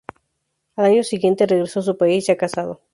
Al 0.77 0.85
año 0.85 1.03
siguiente, 1.03 1.45
regresó 1.45 1.79
a 1.81 1.83
su 1.83 1.95
país 1.95 2.25
ya 2.25 2.35
casado. 2.35 2.81